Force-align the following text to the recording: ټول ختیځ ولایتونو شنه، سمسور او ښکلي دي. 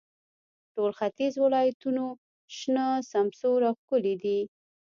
ټول 0.73 0.91
ختیځ 0.99 1.33
ولایتونو 1.43 2.05
شنه، 2.57 2.87
سمسور 3.11 3.59
او 3.69 3.73
ښکلي 3.79 4.15
دي. 4.23 4.39